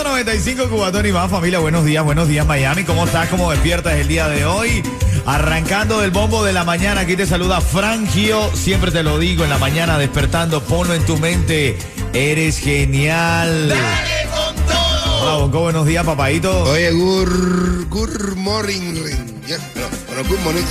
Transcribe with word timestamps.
Ritmo 0.00 0.12
95 0.12 0.70
Cubatón 0.70 1.04
y 1.04 1.12
más 1.12 1.30
familia, 1.30 1.58
buenos 1.58 1.84
días, 1.84 2.02
buenos 2.02 2.26
días 2.26 2.46
Miami, 2.46 2.84
¿cómo 2.84 3.04
estás? 3.04 3.28
¿Cómo 3.28 3.50
despiertas 3.50 3.94
el 3.94 4.08
día 4.08 4.28
de 4.28 4.46
hoy? 4.46 4.82
Arrancando 5.26 6.00
del 6.00 6.10
bombo 6.10 6.42
de 6.42 6.54
la 6.54 6.64
mañana, 6.64 7.02
aquí 7.02 7.16
te 7.16 7.26
saluda 7.26 7.60
Frangio, 7.60 8.50
siempre 8.54 8.90
te 8.92 9.02
lo 9.02 9.18
digo 9.18 9.44
en 9.44 9.50
la 9.50 9.58
mañana 9.58 9.98
despertando, 9.98 10.62
ponlo 10.62 10.94
en 10.94 11.04
tu 11.04 11.18
mente, 11.18 11.76
eres 12.14 12.58
genial. 12.58 13.68
Dale 13.68 14.28
con 14.30 14.66
todo. 14.66 15.22
Hola 15.22 15.34
Bonco, 15.34 15.60
buenos 15.60 15.86
días 15.86 16.06
papadito. 16.06 16.62
Oye, 16.62 16.92
good, 16.92 17.88
good 17.90 18.36
morning. 18.36 19.29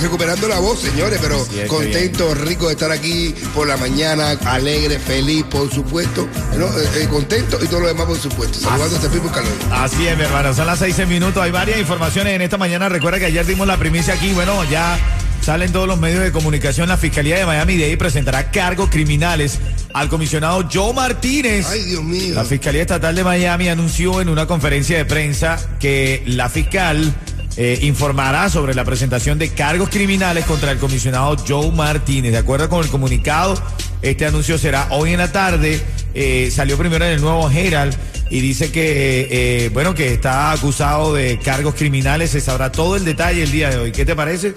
Recuperando 0.00 0.48
la 0.48 0.58
voz, 0.58 0.80
señores, 0.80 1.18
pero 1.20 1.46
qué 1.48 1.66
contento, 1.66 2.34
rico 2.34 2.66
de 2.66 2.72
estar 2.72 2.90
aquí 2.90 3.34
por 3.54 3.66
la 3.66 3.76
mañana, 3.76 4.30
alegre, 4.46 4.98
feliz, 4.98 5.44
por 5.44 5.70
supuesto. 5.72 6.28
¿no? 6.56 6.66
Eh, 6.66 6.88
eh, 6.96 7.08
contento 7.10 7.58
y 7.62 7.66
todo 7.66 7.80
lo 7.80 7.88
demás, 7.88 8.06
por 8.06 8.18
supuesto. 8.18 8.58
Saludando 8.60 8.96
a 8.96 8.98
este 8.98 9.08
Pipo 9.10 9.30
Calor. 9.30 9.52
Así 9.72 10.06
es, 10.06 10.16
mi 10.16 10.24
hermano. 10.24 10.54
Son 10.54 10.66
las 10.66 10.78
6 10.78 11.06
minutos. 11.08 11.42
Hay 11.42 11.50
varias 11.50 11.78
informaciones 11.78 12.34
en 12.34 12.42
esta 12.42 12.58
mañana. 12.58 12.88
Recuerda 12.88 13.18
que 13.18 13.26
ayer 13.26 13.44
dimos 13.44 13.66
la 13.66 13.76
primicia 13.76 14.14
aquí. 14.14 14.32
Bueno, 14.32 14.64
ya 14.70 14.98
salen 15.42 15.72
todos 15.72 15.88
los 15.88 15.98
medios 15.98 16.22
de 16.22 16.32
comunicación. 16.32 16.88
La 16.88 16.96
Fiscalía 16.96 17.36
de 17.36 17.46
Miami 17.46 17.76
de 17.76 17.84
ahí 17.84 17.96
presentará 17.96 18.50
cargos 18.50 18.88
criminales 18.90 19.58
al 19.92 20.08
comisionado 20.08 20.68
Joe 20.72 20.94
Martínez. 20.94 21.66
Ay, 21.68 21.84
Dios 21.84 22.02
mío. 22.02 22.34
La 22.34 22.44
Fiscalía 22.44 22.82
Estatal 22.82 23.14
de 23.14 23.24
Miami 23.24 23.68
anunció 23.68 24.20
en 24.20 24.28
una 24.28 24.46
conferencia 24.46 24.96
de 24.96 25.04
prensa 25.04 25.58
que 25.78 26.22
la 26.26 26.48
fiscal 26.48 27.14
eh, 27.62 27.78
informará 27.82 28.48
sobre 28.48 28.72
la 28.72 28.86
presentación 28.86 29.38
de 29.38 29.50
cargos 29.50 29.90
criminales 29.90 30.46
contra 30.46 30.72
el 30.72 30.78
comisionado 30.78 31.36
Joe 31.46 31.70
Martínez. 31.70 32.32
De 32.32 32.38
acuerdo 32.38 32.70
con 32.70 32.82
el 32.82 32.88
comunicado, 32.88 33.54
este 34.00 34.24
anuncio 34.24 34.56
será 34.56 34.86
hoy 34.88 35.12
en 35.12 35.18
la 35.18 35.30
tarde. 35.30 35.78
Eh, 36.14 36.50
salió 36.50 36.78
primero 36.78 37.04
en 37.04 37.10
el 37.12 37.20
nuevo 37.20 37.50
Herald 37.50 37.94
y 38.30 38.40
dice 38.40 38.72
que, 38.72 39.28
eh, 39.30 39.68
bueno, 39.74 39.94
que 39.94 40.14
está 40.14 40.52
acusado 40.52 41.12
de 41.12 41.38
cargos 41.38 41.74
criminales. 41.74 42.30
Se 42.30 42.40
sabrá 42.40 42.72
todo 42.72 42.96
el 42.96 43.04
detalle 43.04 43.42
el 43.42 43.52
día 43.52 43.68
de 43.68 43.76
hoy. 43.76 43.92
¿Qué 43.92 44.06
te 44.06 44.16
parece? 44.16 44.54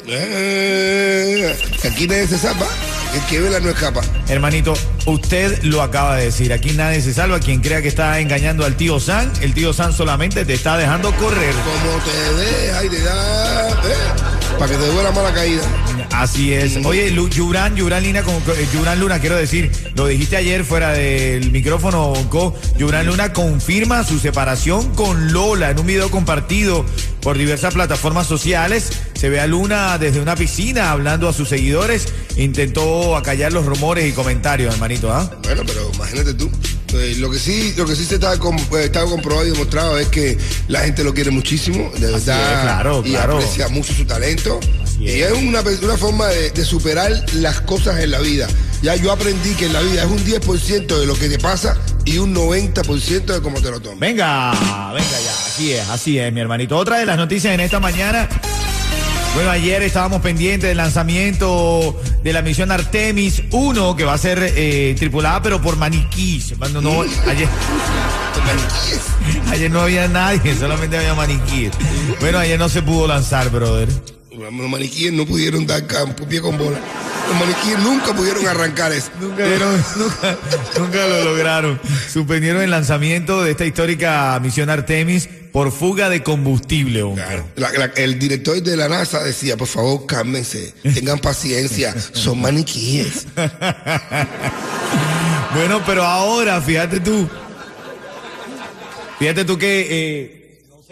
Aquí 1.84 2.08
nadie 2.08 2.26
se 2.26 2.38
salva. 2.38 2.68
El 3.14 3.22
que 3.28 3.39
vela 3.39 3.59
no 3.59 3.69
escapa. 3.69 4.02
Hermanito, 4.28 4.73
usted 5.06 5.61
lo 5.64 5.81
acaba 5.83 6.16
de 6.17 6.25
decir. 6.25 6.52
Aquí 6.52 6.72
nadie 6.72 7.02
se 7.02 7.14
salva. 7.14 7.39
Quien 7.39 7.61
crea 7.61 7.81
que 7.81 7.88
está 7.88 8.19
engañando 8.19 8.66
al 8.66 8.75
tío 8.75 9.00
San, 9.00 9.31
el 9.42 9.53
tío 9.53 9.72
San 9.73 9.94
solamente 9.94 10.45
te 10.45 10.53
está 10.53 10.78
dejando 10.78 11.11
correr. 11.17 11.53
Como 11.53 12.03
te 12.03 12.44
deja 12.44 12.84
y 12.86 12.89
te 12.89 13.02
da. 13.02 13.69
eh, 13.69 13.73
para 14.58 14.72
que 14.72 14.78
te 14.78 14.88
duela 14.88 15.11
mala 15.11 15.34
caída. 15.34 15.61
Así 16.11 16.53
es. 16.53 16.78
Oye, 16.86 17.11
Lu- 17.11 17.28
Yurán, 17.30 17.75
Yurán 17.75 18.03
Lina, 18.03 18.22
con- 18.23 18.36
eh, 18.36 18.67
Yurán 18.73 19.00
Luna, 19.00 19.19
quiero 19.19 19.36
decir, 19.36 19.72
lo 19.95 20.06
dijiste 20.08 20.38
ayer 20.38 20.64
fuera 20.64 20.91
del 20.94 21.52
micrófono, 21.52 22.09
Bonco. 22.09 22.56
Yurán 22.78 23.08
Luna 23.08 23.34
confirma 23.34 24.03
su 24.03 24.19
separación 24.19 24.94
con 24.95 25.34
Lola 25.34 25.72
en 25.72 25.80
un 25.80 25.88
video 25.88 26.09
compartido 26.11 26.86
por 27.22 27.38
diversas 27.38 27.73
plataformas 27.73 28.28
sociales. 28.28 28.89
Se 29.14 29.30
ve 29.30 29.39
a 29.39 29.47
Luna 29.47 29.97
desde 29.97 30.19
una 30.19 30.36
piscina 30.36 30.91
hablando 30.91 31.28
a 31.30 31.34
sus 31.34 31.50
seguidores. 31.50 32.08
Intentó 32.36 33.16
acallar 33.16 33.53
los 33.53 33.66
rumores 33.66 34.09
y 34.09 34.12
comentarios, 34.12 34.74
hermanito, 34.74 35.12
¿ah? 35.12 35.30
Bueno, 35.44 35.63
pero 35.66 35.91
imagínate 35.94 36.34
tú. 36.34 36.50
Eh, 36.94 37.16
lo 37.18 37.30
que 37.31 37.40
sí, 37.40 37.74
lo 37.75 37.85
que 37.85 37.96
sí 37.96 38.06
se 38.06 38.16
está, 38.16 38.34
eh, 38.34 38.38
está 38.84 39.03
comprobado 39.06 39.47
y 39.47 39.52
demostrado 39.52 39.97
es 39.97 40.08
que 40.09 40.38
la 40.68 40.81
gente 40.81 41.03
lo 41.03 41.13
quiere 41.13 41.31
muchísimo, 41.31 41.91
de 41.97 42.12
verdad, 42.12 42.53
es, 42.53 42.62
claro, 42.62 43.02
y 43.03 43.12
claro. 43.12 43.38
aprecia 43.38 43.68
mucho 43.69 43.94
su 43.94 44.06
talento. 44.06 44.59
Así 44.84 45.03
y 45.03 45.09
es. 45.09 45.31
es 45.31 45.38
una, 45.38 45.62
una 45.62 45.97
forma 45.97 46.28
de, 46.28 46.52
de 46.52 46.66
superar 46.66 47.12
las 47.34 47.62
cosas 47.62 48.00
en 48.00 48.12
la 48.12 48.19
vida. 48.19 48.47
Ya 48.84 48.96
yo 48.96 49.12
aprendí 49.12 49.53
que 49.56 49.66
en 49.66 49.74
la 49.74 49.81
vida 49.81 50.03
es 50.03 50.09
un 50.09 50.24
10% 50.24 51.00
de 51.00 51.06
lo 51.06 51.16
que 51.16 51.29
te 51.29 51.40
pasa 51.40 51.78
y 52.06 52.18
un 52.18 52.35
90% 52.35 53.25
de 53.25 53.41
cómo 53.41 53.62
te 53.62 53.72
lo 53.72 53.79
tomas. 53.79 54.00
Venga, 54.00 54.52
venga 54.94 55.19
ya, 55.19 55.46
así 55.47 55.74
es, 55.74 55.90
así 55.90 56.19
es, 56.19 56.31
mi 56.34 56.41
hermanito. 56.41 56.78
Otra 56.78 56.97
de 56.97 57.06
las 57.06 57.18
noticias 57.18 57.53
en 57.53 57.62
esta 57.62 57.79
mañana. 57.79 58.28
Bueno, 59.34 59.50
ayer 59.50 59.82
estábamos 59.82 60.22
pendientes 60.22 60.70
del 60.70 60.78
lanzamiento 60.78 62.00
de 62.24 62.34
la 62.34 62.44
misión 62.44 62.72
Artemis 62.72 63.42
1, 63.50 63.96
que 63.96 64.04
va 64.04 64.14
a 64.14 64.18
ser 64.20 64.54
eh, 64.56 64.96
tripulada, 64.98 65.42
pero 65.42 65.60
por 65.60 65.76
maniquís. 65.76 66.54
No, 66.60 67.02
ayer, 67.28 67.48
ayer 69.50 69.72
no 69.72 69.82
había 69.82 70.08
nadie, 70.08 70.56
solamente 70.60 70.98
había 70.98 71.16
maniquíes. 71.16 71.72
Bueno, 72.20 72.38
ayer 72.38 72.60
no 72.60 72.70
se 72.70 72.84
pudo 72.84 73.08
lanzar, 73.08 73.50
brother. 73.50 73.90
Los 74.32 74.70
maniquíes 74.70 75.12
no 75.12 75.26
pudieron 75.26 75.66
dar 75.66 75.88
campo, 75.88 76.26
pie 76.28 76.40
con 76.40 76.56
bola. 76.56 76.80
Los 77.29 77.39
maniquíes 77.39 77.79
nunca 77.79 78.13
pudieron 78.13 78.45
arrancar 78.47 78.91
eso. 78.91 79.09
Nunca, 79.19 79.44
nunca, 79.95 80.38
nunca 80.79 81.07
lo 81.07 81.23
lograron. 81.23 81.79
Suspendieron 82.11 82.61
el 82.61 82.69
lanzamiento 82.72 83.44
de 83.44 83.51
esta 83.51 83.66
histórica 83.66 84.38
misión 84.41 84.69
Artemis 84.69 85.29
por 85.51 85.72
fuga 85.72 86.09
de 86.09 86.22
combustible. 86.22 87.03
Claro. 87.16 87.45
La- 87.56 87.72
la- 87.72 87.85
el 87.95 88.19
director 88.19 88.61
de 88.61 88.75
la 88.75 88.89
NASA 88.89 89.23
decía, 89.23 89.56
por 89.56 89.67
favor, 89.67 90.06
cálmense, 90.06 90.73
tengan 90.84 91.19
paciencia, 91.19 91.95
son 92.13 92.41
maniquíes. 92.41 93.28
Bueno, 95.55 95.84
pero 95.85 96.03
ahora, 96.03 96.59
fíjate 96.61 97.00
tú. 97.00 97.29
Fíjate 99.19 99.45
tú 99.45 99.55
que 99.57 99.88
eh, 99.90 100.43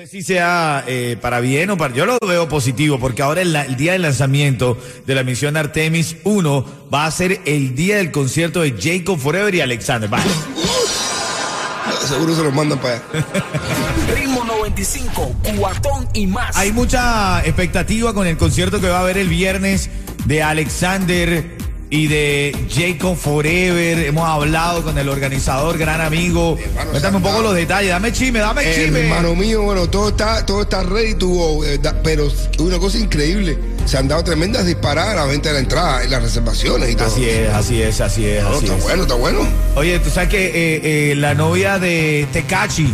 sé 0.01 0.07
si 0.07 0.23
sea 0.23 0.83
eh, 0.87 1.15
para 1.21 1.39
bien 1.39 1.69
o 1.69 1.77
para. 1.77 1.93
Yo 1.93 2.07
lo 2.07 2.17
veo 2.27 2.49
positivo, 2.49 2.99
porque 2.99 3.21
ahora 3.21 3.41
el, 3.41 3.75
día 3.75 3.91
del 3.93 4.01
lanzamiento 4.01 4.77
de 5.05 5.13
la 5.13 5.23
misión 5.23 5.57
Artemis 5.57 6.17
1 6.23 6.87
va 6.91 7.05
a 7.05 7.11
ser 7.11 7.41
el 7.45 7.75
día 7.75 7.97
del 7.97 8.11
concierto 8.11 8.61
de 8.61 8.71
Jacob 8.79 9.19
Forever 9.19 9.53
y 9.53 9.61
Alexander. 9.61 10.09
Seguro 12.07 12.35
se 12.35 12.43
los 12.43 12.53
mandan 12.53 12.79
para 12.79 12.95
allá. 12.95 13.03
Ritmo 14.15 14.43
95, 14.43 15.35
cuatón 15.57 16.07
y 16.13 16.25
más. 16.25 16.55
Hay 16.57 16.71
mucha 16.71 17.45
expectativa 17.45 18.13
con 18.13 18.25
el 18.25 18.37
concierto 18.37 18.81
que 18.81 18.87
va 18.87 18.97
a 18.97 19.01
haber 19.01 19.17
el 19.17 19.29
viernes 19.29 19.89
de 20.25 20.41
Alexander 20.41 21.60
y 21.93 22.07
de 22.07 22.55
Jacob 22.73 23.15
Forever. 23.17 23.99
Hemos 24.05 24.27
hablado 24.27 24.81
con 24.83 24.97
el 24.97 25.09
organizador, 25.09 25.77
gran 25.77 25.99
amigo. 26.01 26.57
Cuéntame 26.89 27.17
un 27.17 27.23
poco 27.23 27.41
los 27.41 27.53
detalles. 27.53 27.91
Dame 27.91 28.11
chisme, 28.13 28.39
dame 28.39 28.63
Eh, 28.63 28.73
chisme. 28.85 29.01
hermano 29.01 29.35
mío, 29.35 29.61
bueno, 29.61 29.87
todo 29.89 30.09
está, 30.09 30.43
todo 30.45 30.61
está 30.61 30.83
ready 30.83 31.15
to 31.15 31.27
go, 31.27 31.65
eh, 31.65 31.77
da- 31.77 32.01
pero 32.01 32.31
una 32.59 32.79
cosa 32.79 32.97
increíble, 32.97 33.59
se 33.85 33.97
han 33.97 34.07
dado 34.07 34.23
tremendas 34.23 34.65
disparadas 34.65 35.11
a 35.11 35.15
la 35.17 35.25
venta 35.25 35.49
de 35.49 35.55
la 35.55 35.59
entrada 35.59 36.05
y 36.05 36.09
las 36.09 36.23
reservaciones 36.23 36.89
y 36.91 36.95
todo. 36.95 37.07
Así 37.07 37.25
es, 37.29 37.49
así 37.53 37.81
es, 37.81 37.99
así 38.01 38.25
es. 38.25 38.41
No, 38.43 38.49
así 38.55 38.65
está 38.65 38.77
es. 38.77 38.83
bueno, 38.83 39.01
está 39.03 39.15
bueno. 39.15 39.47
Oye, 39.75 39.99
tú 39.99 40.09
sabes 40.09 40.29
que 40.29 40.45
eh, 40.47 41.11
eh, 41.11 41.15
la 41.17 41.33
novia 41.35 41.77
de 41.77 42.25
Tecachi, 42.31 42.93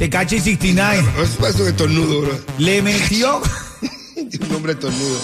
Tecachi 0.00 0.40
69, 0.40 1.04
Eso 1.22 1.38
parece 1.38 1.62
un 1.62 1.68
estornudo, 1.68 2.20
bro. 2.22 2.38
le 2.58 2.82
metió, 2.82 3.40
un 4.16 4.48
nombre 4.50 4.72
estornudo. 4.72 5.20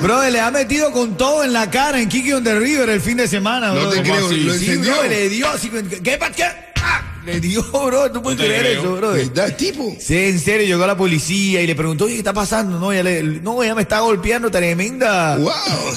Brother, 0.00 0.32
le 0.32 0.40
ha 0.40 0.50
metido 0.50 0.90
con 0.92 1.16
todo 1.16 1.44
en 1.44 1.52
la 1.52 1.70
cara 1.70 2.00
en 2.00 2.08
Kiki 2.08 2.32
on 2.32 2.44
the 2.44 2.58
River 2.58 2.88
el 2.90 3.00
fin 3.00 3.16
de 3.16 3.28
semana, 3.28 3.68
No 3.68 3.74
brother. 3.74 4.02
te 4.02 4.10
creo, 4.10 4.28
Sí, 4.28 4.40
lo 4.40 4.54
sí, 4.54 4.64
encendió. 4.66 4.92
bro, 4.94 5.02
le 5.08 5.28
dio 5.28 5.48
así, 5.48 5.70
¿qué 6.02 6.16
pa' 6.18 6.30
qué? 6.30 6.44
¡Ah! 6.76 7.02
Le 7.24 7.40
dio, 7.40 7.62
bro, 7.62 8.08
no 8.10 8.22
puedes 8.22 8.38
creer 8.38 8.66
eso, 8.78 8.96
bro. 8.96 9.12
¿Verdad, 9.12 9.56
tipo? 9.56 9.96
Sí, 9.98 10.14
en 10.16 10.38
serio, 10.38 10.66
llegó 10.66 10.86
la 10.86 10.96
policía 10.96 11.62
y 11.62 11.66
le 11.66 11.74
preguntó, 11.74 12.04
oye, 12.04 12.14
¿qué 12.14 12.18
está 12.18 12.34
pasando? 12.34 12.78
No, 12.78 12.92
ella, 12.92 13.02
le- 13.02 13.22
no, 13.22 13.62
ella 13.62 13.74
me 13.74 13.82
está 13.82 14.00
golpeando 14.00 14.50
tremenda. 14.50 15.36
¡Wow! 15.38 15.50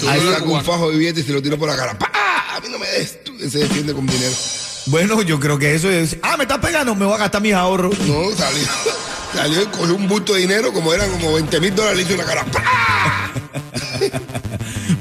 Ahí- 0.08 0.22
sacó 0.34 0.54
un 0.54 0.64
fajo 0.64 0.90
de 0.90 0.98
billetes 0.98 1.26
y 1.26 1.28
se 1.28 1.34
lo 1.34 1.42
tiró 1.42 1.58
por 1.58 1.68
la 1.68 1.76
cara. 1.76 1.98
¡Pah! 2.00 2.10
A 2.56 2.62
mí 2.62 2.68
no 2.72 2.80
me 2.80 2.88
des. 2.88 3.24
Tú, 3.26 3.34
Se 3.40 3.60
defiende 3.60 3.94
con 3.94 4.08
dinero. 4.08 4.32
Bueno, 4.86 5.22
yo 5.22 5.38
creo 5.38 5.60
que 5.60 5.76
eso 5.76 5.90
es, 5.92 6.16
ah, 6.22 6.38
me 6.38 6.44
estás 6.46 6.60
pegando, 6.60 6.96
me 6.96 7.06
voy 7.06 7.16
a 7.16 7.18
gastar 7.18 7.42
mis 7.42 7.54
ahorros. 7.54 8.00
No, 8.00 8.32
salió. 8.34 8.64
Salió 9.36 9.62
y 9.64 9.66
cogió 9.66 9.96
un 9.96 10.08
bulto 10.08 10.34
de 10.34 10.40
dinero, 10.40 10.72
como 10.72 10.94
eran 10.94 11.12
como 11.12 11.34
20 11.34 11.60
mil 11.60 11.76
dólares, 11.76 11.98
le 11.98 12.04
hizo 12.04 12.16
la 12.16 12.24
cara. 12.24 12.46
¡Pah! 12.46 13.27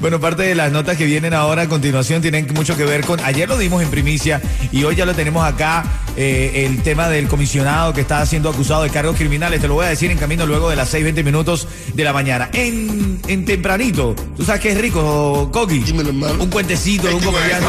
Bueno, 0.01 0.19
parte 0.19 0.43
de 0.43 0.53
las 0.55 0.71
notas 0.71 0.97
que 0.97 1.05
vienen 1.05 1.33
ahora 1.33 1.63
a 1.63 1.67
continuación 1.67 2.21
tienen 2.21 2.47
mucho 2.53 2.75
que 2.77 2.83
ver 2.85 3.03
con. 3.05 3.19
Ayer 3.21 3.47
lo 3.49 3.57
dimos 3.57 3.81
en 3.81 3.89
primicia 3.89 4.41
y 4.71 4.83
hoy 4.83 4.95
ya 4.95 5.05
lo 5.05 5.13
tenemos 5.15 5.43
acá. 5.45 5.83
eh, 6.15 6.65
el 6.65 6.81
tema 6.83 7.09
del 7.09 7.27
comisionado 7.27 7.93
que 7.93 8.01
está 8.01 8.25
siendo 8.25 8.49
acusado 8.49 8.83
de 8.83 8.89
cargos 8.89 9.15
criminales. 9.15 9.61
Te 9.61 9.67
lo 9.67 9.75
voy 9.75 9.85
a 9.85 9.89
decir 9.89 10.09
en 10.11 10.17
camino 10.17 10.45
luego 10.45 10.69
de 10.69 10.75
las 10.75 10.93
6:20 10.93 11.23
minutos 11.23 11.67
de 11.93 12.03
la 12.03 12.13
mañana. 12.13 12.49
En, 12.53 13.19
en 13.27 13.45
tempranito. 13.45 14.15
¿Tú 14.35 14.43
sabes 14.43 14.61
qué 14.61 14.71
es 14.71 14.77
rico, 14.81 15.49
Coqui? 15.51 15.79
Dímelo, 15.79 16.09
hermano. 16.09 16.43
Un 16.43 16.49
cuentecito 16.49 17.07
de 17.07 17.13
un 17.15 17.21
comediante. 17.23 17.65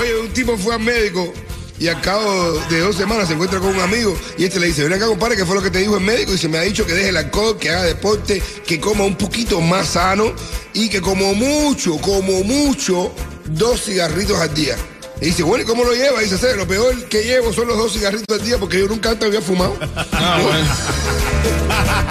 Oye, 0.00 0.18
un 0.20 0.28
tipo 0.32 0.56
fue 0.56 0.74
al 0.74 0.80
médico 0.80 1.32
Y 1.80 1.86
al 1.86 2.00
cabo 2.00 2.54
de 2.70 2.80
dos 2.80 2.96
semanas 2.96 3.28
se 3.28 3.34
encuentra 3.34 3.60
con 3.60 3.68
un 3.68 3.80
amigo 3.80 4.18
y 4.36 4.44
este 4.44 4.58
le 4.58 4.66
dice, 4.66 4.82
ven 4.82 4.94
acá 4.94 5.06
compadre, 5.06 5.36
¿qué 5.36 5.44
fue 5.44 5.54
lo 5.54 5.62
que 5.62 5.70
te 5.70 5.78
dijo 5.78 5.96
el 5.96 6.02
médico? 6.02 6.34
Y 6.34 6.38
se 6.38 6.48
me 6.48 6.58
ha 6.58 6.62
dicho 6.62 6.84
que 6.84 6.92
deje 6.92 7.10
el 7.10 7.16
alcohol, 7.16 7.56
que 7.56 7.70
haga 7.70 7.84
deporte, 7.84 8.42
que 8.66 8.80
coma 8.80 9.04
un 9.04 9.16
poquito 9.16 9.60
más 9.60 9.90
sano 9.90 10.32
y 10.74 10.88
que 10.88 11.00
como 11.00 11.34
mucho, 11.34 11.96
como 11.98 12.42
mucho, 12.42 13.12
dos 13.46 13.84
cigarritos 13.84 14.40
al 14.40 14.52
día. 14.54 14.76
Y 15.20 15.26
dice, 15.26 15.42
bueno, 15.42 15.64
¿y 15.64 15.66
cómo 15.66 15.84
lo 15.84 15.92
lleva? 15.92 16.22
Y 16.22 16.28
dice, 16.28 16.38
"Sí, 16.38 16.46
lo 16.56 16.66
peor 16.66 16.94
que 17.08 17.22
llevo 17.22 17.52
son 17.52 17.68
los 17.68 17.76
dos 17.76 17.92
cigarritos 17.92 18.38
al 18.38 18.44
día 18.44 18.56
porque 18.58 18.78
yo 18.78 18.86
nunca 18.86 19.10
antes 19.10 19.28
había 19.28 19.42
fumado. 19.42 19.76
Ah, 20.12 20.38
bueno. 20.42 20.68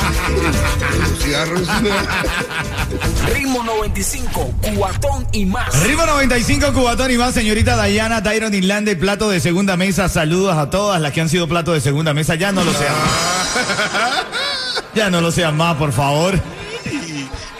Los 1.10 1.24
cigarros. 1.24 1.62
Ritmo 3.34 3.64
95, 3.64 4.54
cuatón 4.76 5.28
y 5.32 5.46
más. 5.46 5.84
Ritmo 5.84 6.06
95, 6.06 6.74
Cubatón 6.74 7.12
y 7.12 7.18
más, 7.18 7.34
señorita 7.34 7.82
Diana 7.84 8.24
Tyron 8.24 8.54
Inlande, 8.54 8.96
plato 8.96 9.30
de 9.30 9.40
segunda 9.40 9.78
mesa. 9.78 10.10
Saludos 10.10 10.58
a 10.58 10.70
todas 10.70 11.02
las 11.02 11.12
que 11.12 11.22
han 11.22 11.30
sido 11.30 11.48
plato 11.48 11.74
de 11.74 11.82
segunda 11.82 12.14
mesa. 12.14 12.36
Ya 12.36 12.52
no 12.52 12.64
lo 12.64 12.74
sean. 12.74 12.94
Ya 14.96 15.12
no 15.12 15.22
lo 15.22 15.32
sean 15.32 15.56
más, 15.56 15.78
por 15.78 15.92
favor. 15.94 16.40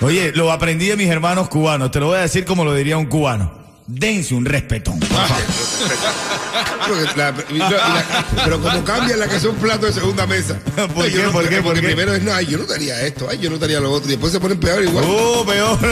Oye, 0.02 0.32
lo 0.34 0.52
aprendí 0.52 0.88
de 0.88 0.98
mis 0.98 1.08
hermanos 1.08 1.50
cubanos. 1.50 1.92
Te 1.92 2.00
lo 2.00 2.08
voy 2.08 2.18
a 2.18 2.22
decir 2.22 2.46
como 2.46 2.66
lo 2.66 2.74
diría 2.74 2.98
un 2.98 3.06
cubano. 3.06 3.52
Dense 3.88 4.34
un 4.36 4.44
respetón. 4.46 5.00
por 5.00 5.08
favor. 5.08 5.28
La- 7.18 7.34
y 7.50 7.58
la- 7.58 7.68
y 7.70 7.70
la- 7.70 8.26
pero 8.44 8.62
como 8.62 8.84
cambia 8.84 9.16
la 9.18 9.28
que 9.28 9.40
son 9.40 9.56
platos 9.56 9.94
de 9.94 10.00
segunda 10.02 10.26
mesa. 10.26 10.60
¿Por 10.94 11.06
Ay, 11.06 11.12
qué? 11.12 11.18
yo 11.18 11.24
no- 11.26 11.32
¿Por 11.32 11.48
qué? 11.50 11.62
porque 11.62 11.62
¿Por 11.62 11.74
qué? 11.76 11.82
primero 11.82 12.14
es, 12.14 12.22
no, 12.24 12.34
ay, 12.34 12.46
yo 12.48 12.58
no 12.58 12.66
daría 12.66 13.02
esto, 13.06 13.28
ay, 13.30 13.40
yo 13.40 13.50
no 13.50 13.58
daría 13.58 13.80
lo 13.80 13.92
otro. 13.92 14.08
Y 14.08 14.12
después 14.12 14.32
se 14.34 14.40
ponen 14.40 14.60
peor 14.60 14.84
igual. 14.84 15.06
Oh, 15.08 15.46
peor. 15.46 15.78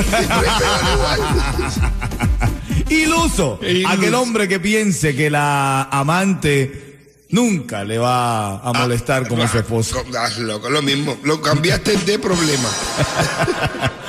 Igual. 0.93 1.19
Iluso. 2.89 3.59
Iluso. 3.61 3.89
Aquel 3.89 4.13
hombre 4.15 4.47
que 4.47 4.59
piense 4.59 5.15
que 5.15 5.29
la 5.29 5.83
amante 5.83 6.84
nunca 7.35 7.83
le 7.83 7.97
va 7.97 8.59
a 8.59 8.73
molestar 8.73 9.27
como 9.27 9.47
su 9.47 9.59
esposo. 9.59 10.01
Ah, 10.17 10.29
loco, 10.39 10.69
lo 10.69 10.81
mismo. 10.81 11.17
Lo 11.23 11.41
cambiaste 11.41 11.97
de 11.97 12.17
problema. 12.17 12.69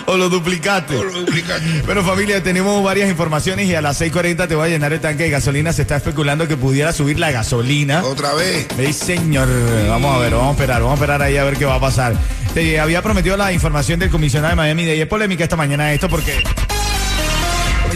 O 0.09 0.17
lo 0.17 0.29
duplicaste. 0.29 0.97
O 0.97 1.03
lo 1.03 1.11
duplicaste. 1.11 1.83
Bueno, 1.85 2.05
familia, 2.05 2.41
tenemos 2.41 2.81
varias 2.85 3.11
informaciones 3.11 3.67
y 3.67 3.75
a 3.75 3.81
las 3.81 4.01
6.40 4.01 4.47
te 4.47 4.55
va 4.55 4.67
a 4.67 4.69
llenar 4.69 4.93
el 4.93 5.01
tanque 5.01 5.25
de 5.25 5.31
gasolina. 5.31 5.73
Se 5.73 5.83
está 5.83 5.97
especulando 5.97 6.47
que 6.47 6.57
pudiera 6.57 6.93
subir 6.93 7.19
la 7.19 7.33
gasolina. 7.33 8.05
Otra 8.05 8.33
vez. 8.35 8.69
Sí, 8.77 8.93
señor. 8.93 9.49
Vamos 9.89 10.15
a 10.15 10.21
ver, 10.21 10.33
vamos 10.33 10.51
a 10.51 10.53
esperar, 10.53 10.81
vamos 10.81 10.93
a 10.93 11.03
esperar 11.03 11.23
ahí 11.23 11.37
a 11.37 11.43
ver 11.43 11.57
qué 11.57 11.65
va 11.65 11.75
a 11.75 11.81
pasar. 11.81 12.15
Te 12.55 12.79
había 12.79 13.03
prometido 13.03 13.37
la 13.37 13.53
información 13.53 13.99
del 13.99 14.11
comisionado 14.11 14.51
de 14.51 14.57
Miami 14.57 14.87
Day. 14.87 15.01
Es 15.01 15.09
polémica 15.09 15.43
esta 15.43 15.57
mañana 15.57 15.93
esto 15.93 16.09
porque 16.09 16.41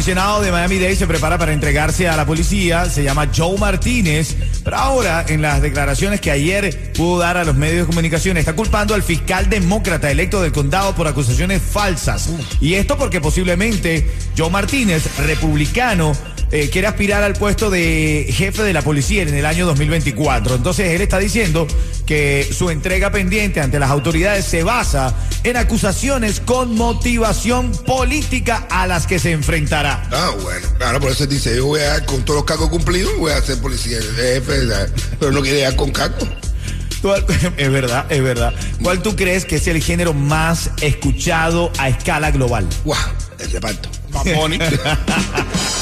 comisionado 0.00 0.40
de 0.40 0.50
Miami 0.50 0.78
Day 0.78 0.96
se 0.96 1.06
prepara 1.06 1.36
para 1.36 1.52
entregarse 1.52 2.08
a 2.08 2.16
la 2.16 2.24
policía. 2.24 2.86
Se 2.86 3.04
llama 3.04 3.28
Joe 3.36 3.58
Martínez. 3.58 4.34
Pero 4.64 4.78
ahora, 4.78 5.26
en 5.28 5.42
las 5.42 5.60
declaraciones 5.60 6.22
que 6.22 6.30
ayer 6.30 6.94
pudo 6.94 7.18
dar 7.18 7.36
a 7.36 7.44
los 7.44 7.54
medios 7.54 7.80
de 7.80 7.86
comunicación, 7.86 8.38
está 8.38 8.54
culpando 8.54 8.94
al 8.94 9.02
fiscal 9.02 9.50
demócrata 9.50 10.10
electo 10.10 10.40
del 10.40 10.52
condado 10.52 10.94
por 10.94 11.06
acusaciones 11.06 11.60
falsas. 11.60 12.30
Y 12.62 12.74
esto 12.74 12.96
porque 12.96 13.20
posiblemente 13.20 14.10
Joe 14.38 14.48
Martínez, 14.48 15.04
republicano, 15.18 16.12
eh, 16.52 16.68
quiere 16.70 16.86
aspirar 16.88 17.22
al 17.22 17.34
puesto 17.34 17.70
de 17.70 18.26
jefe 18.32 18.62
de 18.62 18.72
la 18.72 18.82
policía 18.82 19.22
en 19.22 19.32
el 19.34 19.46
año 19.46 19.66
2024. 19.66 20.56
Entonces 20.56 20.90
él 20.90 21.00
está 21.00 21.18
diciendo 21.18 21.66
que 22.06 22.48
su 22.56 22.70
entrega 22.70 23.10
pendiente 23.12 23.60
ante 23.60 23.78
las 23.78 23.90
autoridades 23.90 24.44
se 24.44 24.62
basa 24.64 25.14
en 25.44 25.56
acusaciones 25.56 26.40
con 26.40 26.74
motivación 26.76 27.70
política 27.86 28.66
a 28.70 28.86
las 28.86 29.06
que 29.06 29.18
se 29.18 29.32
enfrentará. 29.32 30.08
Ah, 30.10 30.30
bueno. 30.42 30.66
Claro, 30.78 31.00
por 31.00 31.12
eso 31.12 31.26
dice, 31.26 31.54
yo 31.56 31.66
voy 31.66 31.80
a 31.80 31.88
dar 31.88 32.04
con 32.06 32.24
todos 32.24 32.38
los 32.40 32.44
cargos 32.44 32.68
cumplidos, 32.68 33.16
voy 33.18 33.32
a 33.32 33.40
ser 33.40 33.58
policía, 33.58 33.98
jefe, 34.16 34.66
¿sabes? 34.68 34.90
pero 35.18 35.32
no 35.32 35.40
quiere 35.42 35.60
dar 35.60 35.76
con 35.76 35.90
cargos. 35.92 36.28
¿Cuál- 37.02 37.24
Es 37.56 37.70
verdad, 37.72 38.04
es 38.10 38.22
verdad. 38.22 38.52
¿Cuál 38.82 39.00
tú 39.02 39.16
crees 39.16 39.44
que 39.44 39.56
es 39.56 39.66
el 39.68 39.82
género 39.82 40.12
más 40.12 40.70
escuchado 40.82 41.70
a 41.78 41.88
escala 41.88 42.30
global? 42.30 42.66
Guau, 42.84 42.98
el 43.38 43.50
reparto. 43.52 43.88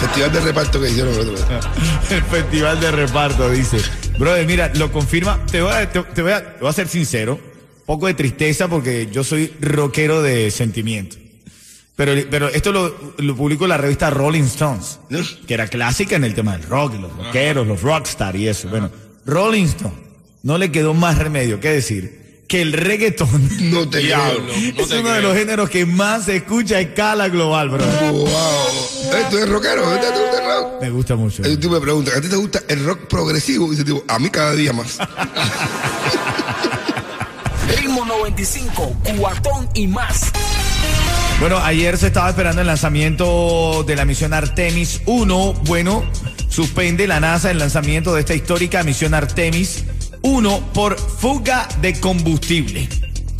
Festival 0.00 0.32
de 0.32 0.40
reparto 0.40 0.80
que 0.80 0.90
hicieron 0.90 1.14
otro. 1.18 1.34
El 2.10 2.22
festival 2.22 2.80
de 2.80 2.90
reparto, 2.90 3.50
dice. 3.50 3.78
Brother, 4.18 4.46
mira, 4.46 4.70
lo 4.74 4.92
confirma. 4.92 5.44
Te 5.50 5.62
voy 5.62 5.72
a, 5.72 5.90
te, 5.90 6.02
te 6.02 6.22
voy 6.22 6.32
a, 6.32 6.54
te 6.54 6.60
voy 6.60 6.68
a 6.68 6.72
ser 6.72 6.88
sincero. 6.88 7.38
Poco 7.86 8.06
de 8.06 8.14
tristeza 8.14 8.68
porque 8.68 9.08
yo 9.12 9.24
soy 9.24 9.52
rockero 9.60 10.22
de 10.22 10.50
sentimiento. 10.50 11.16
Pero, 11.96 12.12
pero 12.30 12.48
esto 12.48 12.72
lo, 12.72 13.14
lo 13.18 13.36
publicó 13.36 13.66
la 13.66 13.76
revista 13.76 14.10
Rolling 14.10 14.44
Stones, 14.44 14.98
que 15.46 15.54
era 15.54 15.68
clásica 15.68 16.16
en 16.16 16.24
el 16.24 16.34
tema 16.34 16.56
del 16.56 16.66
rock, 16.66 16.94
los 17.00 17.16
rockeros, 17.16 17.66
los 17.66 17.82
rockstar 17.82 18.34
y 18.34 18.48
eso. 18.48 18.68
Bueno, 18.68 18.90
Rolling 19.26 19.64
Stone 19.66 19.94
no 20.42 20.58
le 20.58 20.72
quedó 20.72 20.92
más 20.92 21.18
remedio 21.18 21.60
que 21.60 21.70
decir 21.70 22.23
que 22.46 22.62
el 22.62 22.72
reggaetón 22.72 23.48
No 23.70 23.88
te 23.88 23.98
Diablo. 23.98 24.52
No 24.76 24.82
es 24.82 24.88
te 24.88 24.98
uno 24.98 25.10
de 25.10 25.22
los 25.22 25.36
géneros 25.36 25.70
que 25.70 25.86
más 25.86 26.26
se 26.26 26.36
escucha 26.36 26.76
a 26.76 26.80
escala 26.80 27.28
global, 27.28 27.70
bro. 27.70 27.84
Wow. 27.84 28.26
Eh, 28.26 29.24
¿Tú 29.30 29.38
eres 29.38 29.48
rockero? 29.48 29.86
¿A 29.88 30.00
ti 30.00 30.06
te 30.06 30.20
gusta 30.20 30.38
el 30.38 30.46
rock? 30.46 30.82
Me 30.82 30.90
gusta 30.90 31.16
mucho. 31.16 31.42
El 31.42 31.58
tipo 31.58 31.74
me 31.74 31.80
pregunta, 31.80 32.12
¿a 32.16 32.20
ti 32.20 32.28
te 32.28 32.36
gusta 32.36 32.60
el 32.68 32.84
rock 32.84 33.06
progresivo? 33.06 33.66
Y 33.68 33.70
dice, 33.70 33.84
tipo, 33.84 34.04
a 34.08 34.18
mí 34.18 34.28
cada 34.30 34.52
día 34.52 34.72
más. 34.72 34.98
Ritmo 37.76 38.04
95, 38.04 38.96
cuatón 39.18 39.68
y 39.74 39.86
más. 39.86 40.30
Bueno, 41.40 41.58
ayer 41.58 41.98
se 41.98 42.08
estaba 42.08 42.30
esperando 42.30 42.60
el 42.60 42.66
lanzamiento 42.66 43.84
de 43.86 43.96
la 43.96 44.04
misión 44.04 44.32
Artemis 44.32 45.00
1. 45.06 45.52
Bueno, 45.64 46.04
suspende 46.48 47.06
la 47.06 47.20
NASA 47.20 47.50
el 47.50 47.58
lanzamiento 47.58 48.14
de 48.14 48.20
esta 48.20 48.34
histórica 48.34 48.82
misión 48.82 49.14
Artemis 49.14 49.84
1 50.24 50.70
por 50.72 50.98
fuga 50.98 51.68
de 51.82 52.00
combustible. 52.00 52.88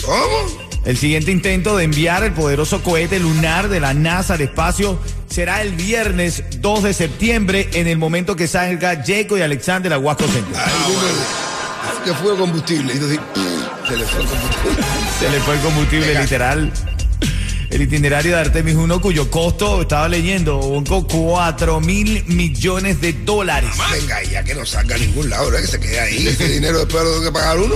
¿Cómo? 0.04 0.64
El 0.84 0.98
siguiente 0.98 1.32
intento 1.32 1.78
de 1.78 1.84
enviar 1.84 2.22
el 2.24 2.32
poderoso 2.32 2.82
cohete 2.82 3.18
lunar 3.18 3.70
de 3.70 3.80
la 3.80 3.94
NASA 3.94 4.34
al 4.34 4.42
espacio 4.42 5.00
será 5.30 5.62
el 5.62 5.72
viernes 5.72 6.44
2 6.60 6.82
de 6.82 6.92
septiembre 6.92 7.70
en 7.72 7.86
el 7.88 7.96
momento 7.96 8.36
que 8.36 8.46
salga 8.46 9.02
Jacob 9.02 9.38
y 9.38 9.40
Alexander 9.40 9.94
a 9.94 9.98
Huasco 9.98 10.28
Central. 10.28 10.62
Ay, 10.62 10.72
dime, 10.86 12.04
que 12.04 12.12
fue 12.12 12.36
combustible. 12.36 12.92
Y 12.94 12.98
tú 12.98 13.08
dices, 13.08 13.24
se 13.88 13.96
le 13.96 14.04
fue 14.04 14.20
el 14.20 14.28
combustible. 14.28 14.84
Se 15.18 15.30
le 15.30 15.40
fue 15.40 15.54
el 15.54 15.60
combustible 15.60 16.20
literal. 16.20 16.72
El 17.74 17.82
itinerario 17.82 18.36
de 18.36 18.40
Artemis 18.40 18.76
1, 18.76 19.00
cuyo 19.00 19.28
costo, 19.32 19.82
estaba 19.82 20.08
leyendo, 20.08 20.58
un 20.58 20.84
4 20.84 21.80
mil 21.80 22.24
millones 22.26 23.00
de 23.00 23.12
dólares. 23.12 23.70
Venga, 23.90 24.22
ya 24.22 24.44
que 24.44 24.54
no 24.54 24.64
salga 24.64 24.94
a 24.94 24.98
ningún 24.98 25.28
lado, 25.28 25.46
¿verdad? 25.46 25.60
Que 25.62 25.66
se 25.66 25.80
quede 25.80 25.98
ahí. 25.98 26.28
Ese 26.28 26.48
dinero 26.50 26.78
después 26.78 27.02
lo 27.02 27.10
tengo 27.14 27.24
que 27.24 27.32
pagar 27.32 27.58
uno. 27.58 27.74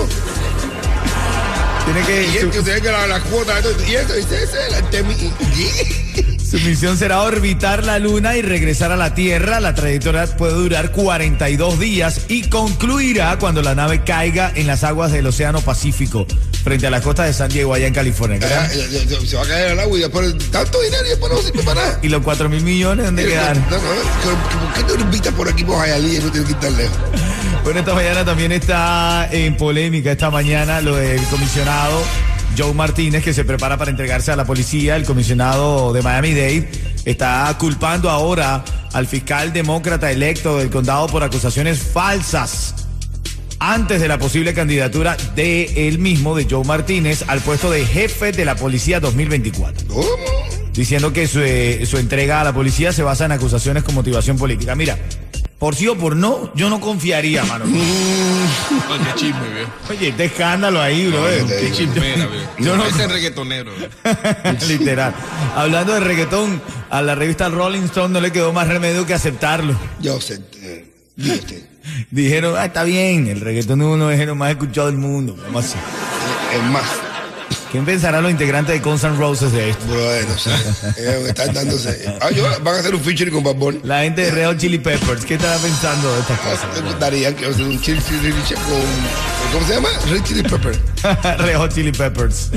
Tiene 1.84 2.00
Y 2.00 2.04
que, 2.04 2.38
es 2.38 2.44
que 2.44 2.58
usted 2.60 2.80
que 2.80 2.92
la, 2.92 3.08
la 3.08 3.20
cuota. 3.22 3.60
Y 3.88 3.94
eso, 3.96 4.14
ese 4.14 4.44
es 4.44 4.50
el 4.68 4.74
Artemis. 4.74 5.16
¿Y? 5.56 6.38
su, 6.48 6.58
su 6.58 6.64
misión 6.64 6.96
será 6.96 7.22
orbitar 7.22 7.84
la 7.84 7.98
Luna 7.98 8.36
y 8.36 8.42
regresar 8.42 8.92
a 8.92 8.96
la 8.96 9.14
Tierra. 9.14 9.58
La 9.58 9.74
trayectoria 9.74 10.26
puede 10.36 10.52
durar 10.52 10.92
42 10.92 11.80
días 11.80 12.20
y 12.28 12.48
concluirá 12.48 13.36
cuando 13.40 13.62
la 13.62 13.74
nave 13.74 14.04
caiga 14.04 14.52
en 14.54 14.68
las 14.68 14.84
aguas 14.84 15.10
del 15.10 15.26
Océano 15.26 15.60
Pacífico, 15.60 16.24
frente 16.62 16.86
a 16.86 16.90
las 16.90 17.02
costas 17.02 17.26
de 17.26 17.32
San 17.32 17.48
Diego, 17.48 17.72
allá 17.74 17.86
en 17.86 17.94
California. 17.94 18.38
Ah, 18.42 18.68
ya, 18.74 18.86
ya, 18.86 19.04
ya, 19.04 19.20
Se 19.26 19.36
va 19.36 19.42
a 19.42 19.46
caer 19.46 19.72
al 19.72 19.80
agua 19.80 19.96
y 19.98 20.00
después 20.02 20.36
tanto 20.50 20.80
dinero 20.80 21.04
y 21.06 21.08
después 21.10 21.32
no 21.32 21.38
sirve 21.42 21.62
para 21.62 21.80
nada. 21.82 21.98
¿Y 22.02 22.08
los 22.08 22.22
4 22.22 22.48
mil 22.48 22.62
millones 22.62 23.06
dónde 23.06 23.22
No, 23.24 23.28
quedaron? 23.28 23.62
no, 23.62 23.68
que- 23.70 23.76
¿Por 23.76 24.72
qué 24.74 24.82
no 24.82 24.94
lo 24.94 25.00
invitas 25.02 25.34
por 25.34 25.48
aquí 25.48 25.64
por 25.64 25.78
Jayalí 25.78 26.16
y 26.16 26.18
no 26.20 26.30
tienes 26.32 26.48
que 26.48 26.54
tan 26.56 26.76
lejos? 26.76 26.96
Bueno, 27.64 27.80
esta 27.80 27.94
mañana 27.94 28.24
también 28.24 28.52
está 28.52 29.28
en 29.30 29.56
polémica, 29.56 30.12
esta 30.12 30.30
mañana 30.30 30.80
lo 30.80 30.96
del 30.96 31.22
comisionado 31.24 32.02
Joe 32.56 32.72
Martínez, 32.72 33.22
que 33.22 33.32
se 33.34 33.44
prepara 33.44 33.76
para 33.76 33.90
entregarse 33.90 34.32
a 34.32 34.36
la 34.36 34.44
policía, 34.44 34.96
el 34.96 35.04
comisionado 35.04 35.92
de 35.92 36.02
Miami-Dade, 36.02 36.68
está 37.04 37.54
culpando 37.58 38.10
ahora 38.10 38.64
al 38.92 39.06
fiscal 39.06 39.52
demócrata 39.52 40.10
electo 40.10 40.58
del 40.58 40.70
condado 40.70 41.06
por 41.08 41.22
acusaciones 41.22 41.78
falsas 41.80 42.74
antes 43.60 44.00
de 44.00 44.08
la 44.08 44.18
posible 44.18 44.54
candidatura 44.54 45.16
de 45.34 45.88
él 45.88 45.98
mismo, 45.98 46.36
de 46.36 46.46
Joe 46.48 46.64
Martínez, 46.64 47.24
al 47.28 47.40
puesto 47.40 47.70
de 47.70 47.84
jefe 47.86 48.32
de 48.32 48.44
la 48.44 48.54
policía 48.56 49.00
2024 49.00 49.86
¿Cómo? 49.88 50.06
diciendo 50.72 51.12
que 51.12 51.26
su, 51.26 51.40
eh, 51.40 51.84
su 51.86 51.98
entrega 51.98 52.40
a 52.40 52.44
la 52.44 52.52
policía 52.52 52.92
se 52.92 53.02
basa 53.02 53.24
en 53.24 53.32
acusaciones 53.32 53.82
con 53.82 53.94
motivación 53.96 54.36
política. 54.38 54.74
Mira, 54.76 54.96
por 55.58 55.74
sí 55.74 55.88
o 55.88 55.96
por 55.98 56.14
no, 56.14 56.52
yo 56.54 56.70
no 56.70 56.80
confiaría, 56.80 57.42
mano. 57.44 57.64
Ay, 58.90 58.98
qué 59.04 59.14
chisme, 59.18 59.40
viejo. 59.54 59.70
Oye, 59.90 60.08
este 60.10 60.24
escándalo 60.26 60.80
ahí, 60.80 61.08
bro. 61.08 61.28
eh. 61.28 61.44
Qué 61.48 61.72
chismera, 61.72 62.26
viejo. 62.26 62.46
Yo 62.60 62.76
no- 62.76 62.84
Ese 62.86 63.08
reggaetonero. 63.08 63.72
Literal. 64.68 65.12
Hablando 65.56 65.94
de 65.94 66.00
reggaetón, 66.00 66.62
a 66.90 67.02
la 67.02 67.14
revista 67.16 67.48
Rolling 67.48 67.82
Stone 67.86 68.12
no 68.14 68.20
le 68.20 68.30
quedó 68.30 68.52
más 68.52 68.68
remedio 68.68 69.04
que 69.04 69.14
aceptarlo. 69.14 69.74
Yo 70.00 70.20
sé. 70.20 70.40
Dijeron, 72.10 72.54
ah, 72.56 72.66
está 72.66 72.84
bien, 72.84 73.28
el 73.28 73.40
reggaetón 73.40 73.80
es 73.82 73.86
uno 73.86 74.08
de 74.08 74.26
los 74.26 74.36
más 74.36 74.50
escuchados 74.50 74.90
del 74.92 75.00
mundo. 75.00 75.36
Es 75.36 76.62
más. 76.70 76.84
¿Quién 77.70 77.84
pensará 77.84 78.22
los 78.22 78.30
integrantes 78.30 78.74
de 78.74 78.80
Guns 78.80 79.04
N' 79.04 79.16
Roses 79.16 79.52
de 79.52 79.70
esto? 79.70 79.84
Brother, 79.86 80.26
no 80.26 80.38
sé. 80.38 80.50
Ellos 80.96 81.22
me 81.22 81.28
están 81.28 81.52
dándose. 81.52 82.16
Ah, 82.20 82.30
yo, 82.30 82.44
van 82.62 82.76
a 82.76 82.78
hacer 82.78 82.94
un 82.94 83.00
featuring 83.00 83.34
con 83.34 83.44
Bad 83.44 83.56
Bunny. 83.56 83.80
La 83.82 84.02
gente 84.02 84.30
de 84.30 84.46
Hot 84.46 84.56
Chili 84.56 84.78
Peppers, 84.78 85.24
¿qué 85.26 85.34
estará 85.34 85.58
pensando 85.58 86.14
de 86.14 86.20
estas 86.20 86.40
cosas? 86.40 86.98
Darían 86.98 87.34
que 87.34 87.44
va 87.44 87.50
a 87.50 87.54
hacer 87.54 87.66
un 87.66 87.78
chili 87.80 88.00
con. 88.00 89.52
¿Cómo 89.52 89.66
se 89.66 89.74
llama? 89.74 89.88
Red 90.08 90.22
Chili 90.22 90.42
Pepper. 90.42 90.78
Red 91.38 91.56
Hot 91.56 91.74
Chili 91.74 91.92
Peppers. 91.92 92.50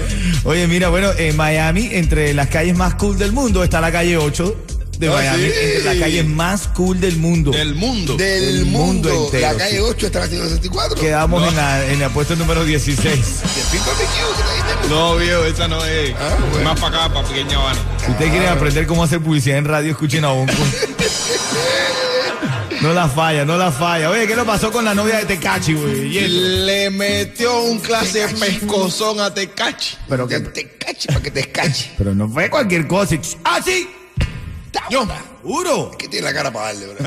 Oye, 0.45 0.65
mira, 0.67 0.87
bueno, 0.87 1.11
en 1.17 1.35
Miami, 1.35 1.89
entre 1.91 2.33
las 2.33 2.47
calles 2.47 2.77
más 2.77 2.95
cool 2.95 3.17
del 3.17 3.33
mundo, 3.33 3.65
está 3.65 3.81
la 3.81 3.91
calle 3.91 4.15
8 4.15 4.65
de 5.01 5.07
Ah, 5.09 5.13
Miami, 5.17 5.43
sí. 5.43 5.51
entre 5.61 5.83
las 5.83 5.95
calles 5.97 6.25
más 6.27 6.67
cool 6.69 6.99
del 7.01 7.17
mundo. 7.17 7.51
Del 7.51 7.75
mundo. 7.75 8.15
Del 8.15 8.43
El 8.59 8.65
mundo 8.65 9.09
mundo. 9.09 9.25
entero, 9.25 9.51
la 9.51 9.57
calle 9.57 9.75
sí. 9.77 9.81
8 9.81 10.05
está 10.05 10.19
la 10.19 10.27
164. 10.27 10.95
Quedamos 11.01 11.47
en, 11.49 11.55
la, 11.55 11.85
en 11.87 12.01
el 12.01 12.09
puesto 12.11 12.35
número 12.35 12.63
16. 12.63 13.03
De 13.05 13.61
Pimpa 13.71 13.91
BQ, 13.91 13.97
¿qué 13.97 14.43
te 14.43 14.71
dijiste? 14.71 14.89
No, 14.89 15.15
viejo, 15.17 15.43
esa 15.43 15.67
no 15.67 15.83
es. 15.85 16.13
Ah, 16.19 16.37
bueno. 16.51 16.69
Más 16.71 16.79
para 16.79 17.05
acá, 17.05 17.13
para 17.13 17.27
Pequeña 17.27 17.57
Habana. 17.57 17.79
Si 18.05 18.11
ustedes 18.11 18.31
quieren 18.31 18.49
aprender 18.49 18.87
cómo 18.87 19.03
hacer 19.03 19.19
publicidad 19.19 19.57
en 19.57 19.65
radio, 19.65 19.91
escuchen 19.91 20.23
a 20.23 20.29
Bonco. 20.29 20.53
No 22.81 22.93
la 22.93 23.07
falla, 23.07 23.45
no 23.45 23.57
la 23.59 23.71
falla. 23.71 24.09
Oye, 24.09 24.25
¿qué 24.25 24.35
le 24.35 24.43
pasó 24.43 24.71
con 24.71 24.83
la 24.83 24.95
novia 24.95 25.17
de 25.17 25.25
Tecachi, 25.25 25.73
güey? 25.75 26.09
Le 26.65 26.89
metió 26.89 27.61
un 27.61 27.77
clase 27.79 28.25
de 28.25 28.33
pescozón 28.33 29.19
a 29.19 29.31
Tecachi. 29.31 29.97
Pero, 30.09 30.27
Que 30.27 30.41
que, 30.41 30.49
te 30.49 30.77
cache, 30.79 31.07
para 31.09 31.21
que 31.21 31.29
te 31.29 31.39
escache. 31.41 31.91
pero 31.95 32.15
no 32.15 32.27
fue 32.27 32.49
cualquier 32.49 32.87
cosa. 32.87 33.15
¡Ah, 33.43 33.59
sí! 33.63 33.87
Yo. 34.91 35.30
¡Juro! 35.43 35.91
¿Qué 35.97 36.07
tiene 36.07 36.25
la 36.25 36.33
cara 36.33 36.51
para 36.51 36.67
darle, 36.67 36.87
bro? 36.87 36.97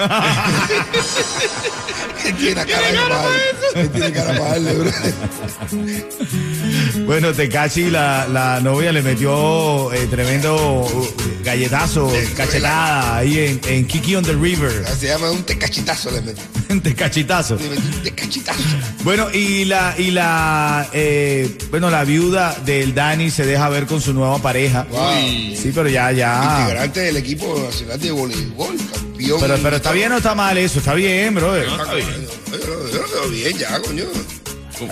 ¿Qué 2.22 2.32
tiene 2.38 2.54
la 2.56 2.66
cara 2.66 2.82
para 3.08 3.22
darle? 3.22 3.38
¿Qué 3.74 3.88
tiene 3.88 4.12
cara 4.12 4.38
para 4.38 4.50
darle, 4.50 4.72
bro? 4.74 4.90
Bueno, 7.06 7.32
Tecachi, 7.32 7.90
la, 7.90 8.26
la 8.28 8.60
novia 8.60 8.92
le 8.92 9.02
metió 9.02 9.92
eh, 9.92 10.06
tremendo 10.06 10.82
uh, 10.84 11.06
galletazo, 11.44 12.10
cachetada 12.36 13.16
ahí 13.18 13.38
en, 13.38 13.60
en 13.66 13.86
Kiki 13.86 14.16
on 14.16 14.24
the 14.24 14.32
River. 14.32 14.84
Se 14.98 15.08
llama 15.08 15.30
un 15.30 15.42
tecachitazo, 15.42 16.10
le 16.12 16.20
metí. 16.22 16.40
Tecachitazo. 16.80 17.56
Le 17.56 17.68
metí 17.70 17.82
un 17.82 18.02
tecachitazo. 18.02 18.60
Bueno, 19.02 19.28
y 19.32 19.64
la, 19.64 19.94
y 19.98 20.10
la, 20.10 20.88
eh, 20.92 21.56
bueno, 21.70 21.90
la 21.90 22.04
viuda 22.04 22.56
del 22.64 22.94
Dani 22.94 23.30
se 23.30 23.44
deja 23.44 23.68
ver 23.68 23.86
con 23.86 24.00
su 24.00 24.14
nueva 24.14 24.38
pareja. 24.38 24.86
Wow. 24.90 25.12
Sí, 25.56 25.72
pero 25.74 25.88
ya, 25.88 26.10
ya. 26.12 26.58
Integrante 26.62 27.00
del 27.00 27.16
equipo 27.18 27.60
nacional 27.64 28.00
de 28.00 28.12
voleibol, 28.28 28.76
campeón. 28.76 29.40
Pero, 29.40 29.56
pero 29.62 29.76
está 29.76 29.92
bien 29.92 30.12
o 30.12 30.16
está 30.18 30.34
mal 30.34 30.56
eso, 30.58 30.78
está 30.78 30.94
bien, 30.94 31.34
bro. 31.34 31.52
No, 31.54 31.82
está 31.82 31.94
bien. 31.94 32.26
Yo, 32.50 32.56
lo- 32.58 32.88
yo 32.92 33.02
lo 33.02 33.08
veo 33.08 33.28
bien 33.30 33.58
ya, 33.58 33.80
coño. 33.80 34.04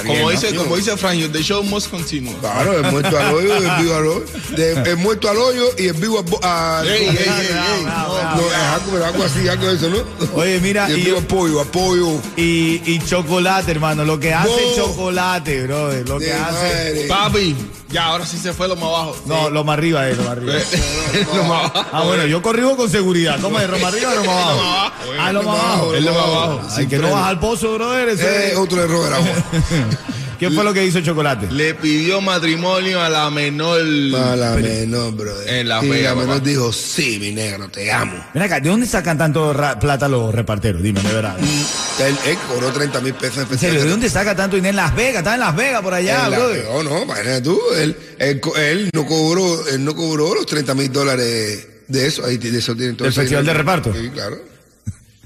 Como 0.06 0.30
dice, 0.30 0.54
como 0.54 0.76
dice 0.76 0.96
Franjo, 0.96 1.28
the 1.32 1.42
show 1.42 1.60
must 1.64 1.90
continue. 1.90 2.32
Claro, 2.36 2.78
el 2.78 2.84
muerto 2.92 3.18
al 3.18 3.34
hoyo 3.34 3.48
y 3.60 3.66
el 3.66 3.82
vivo 3.82 3.94
al 3.96 4.06
hoyo. 4.06 4.24
De- 4.56 4.72
el 4.92 4.96
muerto 4.96 5.28
al 5.28 5.36
hoyo 5.36 5.64
y 5.76 5.86
el 5.88 5.94
vivo 5.94 6.24
al... 6.40 6.86
Ey, 6.88 7.08
ey, 7.08 7.16
ey, 7.18 7.18
ey. 7.18 7.84
No, 7.84 8.46
es 8.46 9.04
algo, 9.04 9.24
así, 9.24 9.48
algo 9.48 9.66
de 9.66 9.74
eso, 9.74 9.90
¿no? 9.90 10.04
Oye, 10.40 10.60
mira, 10.60 10.88
y 10.88 10.92
el 10.92 11.00
vivo 11.00 11.18
al 11.18 11.26
pollo, 11.26 11.60
al 11.60 11.66
pollo. 11.66 12.20
Y, 12.36 12.80
y 12.86 13.00
chocolate, 13.04 13.72
hermano, 13.72 14.04
lo 14.04 14.20
que 14.20 14.32
hace 14.32 14.50
No. 14.50 14.76
chocolate, 14.76 15.64
bro, 15.64 15.92
lo 16.04 16.18
que 16.20 16.26
De 16.26 16.32
hace. 16.32 16.52
madre. 16.52 17.06
Papi, 17.08 17.56
ya 17.92 18.06
ahora 18.06 18.26
sí 18.26 18.38
se 18.38 18.52
fue 18.52 18.66
lo 18.68 18.74
más 18.76 18.84
abajo. 18.84 19.16
No, 19.26 19.50
lo 19.50 19.64
más 19.64 19.74
arriba 19.78 20.08
es, 20.08 20.16
lo 20.16 20.22
más 20.24 20.32
arriba. 20.32 20.54
lo 21.36 21.44
más 21.44 21.70
abajo. 21.70 21.86
Ah, 21.92 22.02
bueno, 22.04 22.26
yo 22.26 22.40
corrijo 22.42 22.76
con 22.76 22.88
seguridad. 22.90 23.38
¿Cómo 23.40 23.58
es? 23.60 23.68
¿Lo 23.68 23.78
más 23.78 23.92
arriba 23.92 24.10
o 24.10 24.14
lo 24.16 24.24
más 24.24 24.36
abajo? 24.44 24.92
Ah, 25.20 25.32
lo 25.32 25.42
más 25.42 25.58
abajo. 25.60 25.94
Es 25.94 26.02
lo 26.04 26.12
más 26.14 26.22
abajo. 26.24 26.60
Ay, 26.76 26.86
que 26.88 26.98
no 26.98 27.10
baja 27.10 27.28
al 27.28 27.38
pozo, 27.40 27.74
brother. 27.74 28.08
ese- 28.08 28.52
Eh, 28.52 28.56
otro 28.56 28.82
error 28.82 29.06
era 29.06 29.18
¿Qué 30.48 30.50
fue 30.54 30.64
lo 30.64 30.74
que 30.74 30.84
hizo 30.84 31.00
Chocolate? 31.00 31.48
Le 31.52 31.74
pidió 31.74 32.20
matrimonio 32.20 33.00
a 33.00 33.08
la 33.08 33.30
menor. 33.30 33.80
A 33.80 34.34
la 34.36 34.52
menor, 34.56 35.14
brother. 35.14 35.48
En 35.48 35.68
la 35.68 35.84
y 35.84 35.88
Vega, 35.88 36.10
la 36.10 36.14
menor 36.16 36.36
papá. 36.38 36.48
dijo, 36.48 36.72
sí, 36.72 37.18
mi 37.20 37.30
negro, 37.32 37.68
te 37.68 37.92
amo. 37.92 38.24
Mira 38.34 38.46
acá, 38.46 38.60
¿de 38.60 38.68
dónde 38.68 38.86
sacan 38.86 39.16
tanto 39.16 39.52
plata 39.80 40.08
los 40.08 40.34
reparteros? 40.34 40.82
Dime, 40.82 41.00
de 41.00 41.12
verdad. 41.12 41.36
Él, 41.38 42.16
él 42.26 42.36
cobró 42.48 42.72
30 42.72 43.00
mil 43.00 43.14
pesos 43.14 43.46
en 43.50 43.58
serio, 43.58 43.84
¿de 43.84 43.90
dónde 43.90 44.08
saca 44.10 44.34
tanto 44.34 44.56
dinero? 44.56 44.70
En 44.70 44.76
Las 44.76 44.94
Vegas, 44.96 45.18
está 45.18 45.34
en 45.34 45.40
Las 45.40 45.54
Vegas 45.54 45.80
por 45.82 45.94
allá, 45.94 46.28
brother. 46.28 46.62
pegó, 46.62 46.82
no, 46.82 47.02
imagínate 47.02 47.40
tú, 47.42 47.60
él, 47.76 47.96
él, 48.18 48.40
co- 48.40 48.56
él 48.56 48.90
no 48.92 49.06
cobró, 49.06 49.68
él 49.68 49.84
no 49.84 49.94
cobró 49.94 50.34
los 50.34 50.46
30 50.46 50.74
mil 50.74 50.90
dólares 50.92 51.66
de 51.86 52.06
eso, 52.06 52.24
ahí 52.24 52.38
de 52.38 52.58
eso 52.58 52.74
tiene 52.74 52.94
todo 52.94 53.04
¿Del 53.04 53.12
ese 53.12 53.20
festival 53.20 53.46
de 53.46 53.54
reparto? 53.54 53.92
Sí, 53.92 54.08
claro. 54.10 54.38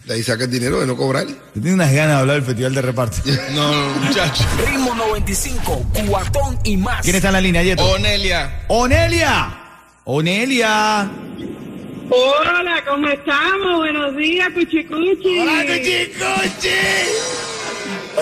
De 0.06 0.14
ahí 0.14 0.22
saca 0.22 0.44
el 0.44 0.50
dinero 0.50 0.78
de 0.80 0.86
no 0.86 0.96
cobrar. 0.96 1.26
Tengo 1.52 1.74
unas 1.74 1.92
ganas 1.92 2.14
de 2.14 2.20
hablar 2.20 2.36
del 2.36 2.44
festival 2.44 2.74
de 2.74 2.82
reparto. 2.82 3.16
No, 3.54 3.72
no, 3.72 4.06
muchacho. 4.06 4.44
Ritmo 4.64 4.94
95, 4.94 5.86
cuatón 6.08 6.58
y 6.62 6.76
más. 6.76 7.02
¿Quién 7.02 7.16
está 7.16 7.28
en 7.28 7.32
la 7.34 7.40
línea, 7.40 7.62
Yeto? 7.62 7.84
Onelia. 7.84 8.64
¡Onelia! 8.68 9.58
¡Onelia! 10.04 11.10
Hola, 12.08 12.84
¿cómo 12.88 13.08
estamos? 13.08 13.78
Buenos 13.78 14.16
días, 14.16 14.48
Cuchicuchi. 14.54 15.40
¡Hola, 15.40 15.64
Cuchicuchi! 15.66 16.68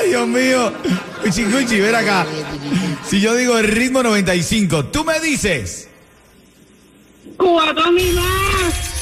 ¡Ay, 0.00 0.08
Dios 0.08 0.26
mío! 0.26 0.72
Cuchicuchi, 1.22 1.80
ven 1.80 1.94
acá. 1.94 2.24
Si 3.06 3.20
yo 3.20 3.34
digo 3.34 3.58
el 3.58 3.66
ritmo 3.68 4.02
95, 4.02 4.86
tú 4.86 5.04
me 5.04 5.20
dices. 5.20 5.88
Cubatón 7.36 7.98
y 7.98 8.12
más, 8.12 8.93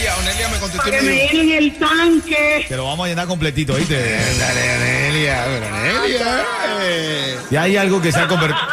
Onelia, 0.00 0.16
Onelia 0.16 0.48
me 0.48 0.58
contestó 0.58 0.82
para 0.90 0.96
y 0.96 1.00
que 1.00 1.06
me 1.06 1.28
llenen 1.28 1.50
el 1.62 1.78
tanque. 1.78 2.64
Te 2.68 2.76
lo 2.76 2.86
vamos 2.86 3.04
a 3.04 3.08
llenar 3.08 3.26
completito, 3.26 3.74
¿viste? 3.74 3.94
Dale, 4.38 4.72
Anelia, 4.72 5.44
pero 5.46 5.66
Anelia. 5.76 6.44
eh. 6.82 7.36
Si 7.50 7.56
hay 7.56 7.76
algo 7.76 8.00
que 8.00 8.10
se 8.12 8.18
ha 8.20 8.26
convertido. 8.28 8.60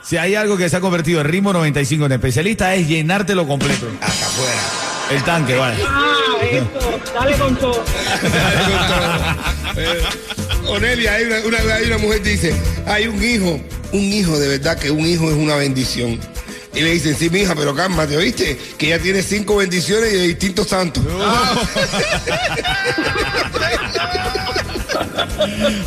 Si 0.00 0.16
hay 0.16 0.34
algo 0.36 0.56
que 0.56 0.70
se 0.70 0.76
ha 0.76 0.80
convertido 0.80 1.20
en 1.20 1.26
ritmo 1.26 1.52
95 1.52 2.06
en 2.06 2.12
especialista 2.12 2.74
es 2.74 2.88
llenártelo 2.88 3.46
completo. 3.46 3.86
Hasta 4.00 4.24
afuera. 4.24 4.60
El 5.10 5.22
tanque, 5.22 5.54
vale. 5.54 5.76
Ah, 5.86 6.14
eso, 6.50 6.66
dale 7.14 7.36
con 7.36 7.54
todo. 7.56 7.84
Eh, 9.76 10.02
Onelia, 10.66 11.12
hay 11.12 11.24
una, 11.24 11.40
una- 11.40 11.74
hay 11.74 11.84
una 11.88 11.98
mujer 11.98 12.22
que 12.22 12.30
dice, 12.30 12.54
hay 12.86 13.06
un 13.06 13.22
hijo, 13.22 13.60
un 13.92 14.00
hijo, 14.00 14.38
de 14.38 14.48
verdad 14.48 14.78
que 14.78 14.90
un 14.90 15.04
hijo 15.04 15.30
es 15.30 15.36
una 15.36 15.56
bendición. 15.56 16.18
Y 16.78 16.80
le 16.80 16.92
dicen, 16.92 17.16
sí, 17.16 17.28
mija, 17.28 17.56
pero 17.56 17.74
cálmate, 17.74 18.16
¿oíste? 18.16 18.56
Que 18.78 18.86
ella 18.86 19.00
tiene 19.00 19.20
cinco 19.20 19.56
bendiciones 19.56 20.12
y 20.12 20.16
de 20.16 20.22
distintos 20.28 20.68
santos. 20.68 21.02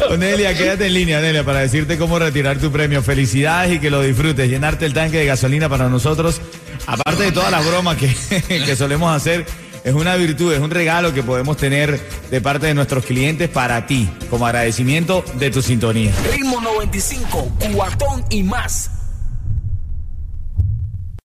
Onelia, 0.10 0.54
quédate 0.58 0.88
en 0.88 0.94
línea, 0.94 1.20
Onelia, 1.20 1.46
para 1.46 1.62
decirte 1.62 1.98
cómo 1.98 2.20
retirar 2.20 2.58
tu 2.58 2.74
premio. 2.74 3.02
Felicidades 3.02 3.74
y 3.76 3.80
que 3.80 3.90
lo 3.90 4.02
disfrutes. 4.02 4.50
Llenarte 4.50 4.86
el 4.86 4.94
tanque 4.94 5.20
de 5.20 5.28
gasolina 5.28 5.70
para 5.70 5.88
nosotros, 5.88 6.42
aparte 6.86 7.24
de 7.24 7.32
todas 7.32 7.52
las 7.52 7.66
bromas 7.66 7.96
que, 7.96 8.14
que 8.48 8.76
solemos 8.76 9.16
hacer, 9.16 9.46
es 9.86 9.94
una 9.94 10.18
virtud, 10.18 10.52
es 10.54 10.60
un 10.60 10.72
regalo 10.72 11.14
que 11.14 11.24
podemos 11.24 11.56
tener 11.56 12.02
de 12.30 12.42
parte 12.42 12.68
de 12.68 12.74
nuestros 12.74 13.06
clientes 13.06 13.48
para 13.48 13.88
ti, 13.88 14.10
como 14.30 14.46
agradecimiento 14.46 15.24
de 15.36 15.52
tu 15.52 15.62
sintonía. 15.62 16.12
Ritmo 16.34 16.60
95, 16.60 17.50
cuatón 17.74 18.26
y 18.30 18.44
más. 18.44 18.92